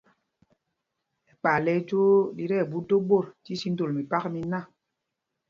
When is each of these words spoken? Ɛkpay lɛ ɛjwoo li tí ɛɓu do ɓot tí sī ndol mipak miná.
Ɛkpay 1.31 1.57
lɛ 1.65 1.71
ɛjwoo 1.79 2.17
li 2.37 2.43
tí 2.49 2.55
ɛɓu 2.63 2.77
do 2.87 2.95
ɓot 3.07 3.25
tí 3.43 3.51
sī 3.59 3.67
ndol 3.73 3.91
mipak 3.95 4.23
miná. 4.33 4.59